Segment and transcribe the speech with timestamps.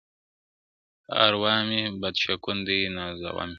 [1.05, 3.49] پر اروا مي بد شګون دی نازوه مي-